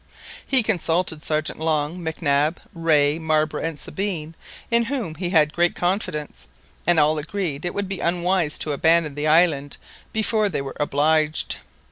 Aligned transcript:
He 0.43 0.63
consulted 0.63 1.21
Sergeant 1.21 1.59
Long, 1.59 2.01
Mac 2.01 2.23
Nab, 2.23 2.59
Rae, 2.73 3.19
Marbre, 3.19 3.61
and 3.61 3.77
Sabine, 3.77 4.33
in 4.71 4.85
whom 4.85 5.13
he 5.13 5.29
had 5.29 5.53
great 5.53 5.75
confidence, 5.75 6.47
and 6.87 6.99
all 6.99 7.19
agreed 7.19 7.61
that 7.61 7.67
it 7.67 7.73
would 7.75 7.87
be 7.87 7.99
unwise 7.99 8.57
to 8.57 8.71
abandon 8.71 9.13
the 9.13 9.27
island 9.27 9.77
before 10.11 10.49
they 10.49 10.61
were 10.63 10.75
obliged. 10.79 11.57